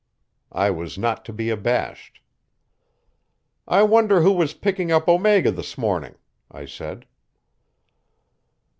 I 0.55 0.71
was 0.71 0.97
not 0.97 1.23
to 1.25 1.31
be 1.31 1.51
abashed. 1.51 2.21
"I 3.67 3.83
wonder 3.83 4.23
who 4.23 4.31
was 4.31 4.55
picking 4.55 4.91
up 4.91 5.07
Omega 5.07 5.51
this 5.51 5.77
morning?" 5.77 6.15
I 6.49 6.65
said. 6.65 7.05